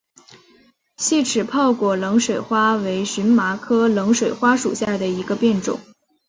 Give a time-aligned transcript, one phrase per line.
[0.97, 5.79] 细齿泡果冷水花为荨麻科冷水花属下的一个变种。